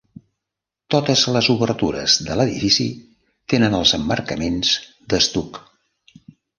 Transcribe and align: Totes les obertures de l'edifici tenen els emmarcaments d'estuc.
Totes 0.95 1.25
les 1.35 1.49
obertures 1.55 2.17
de 2.31 2.39
l'edifici 2.41 2.89
tenen 3.55 3.79
els 3.83 3.95
emmarcaments 4.01 4.77
d'estuc. 5.13 5.67